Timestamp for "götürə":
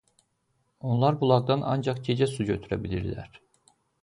2.49-2.81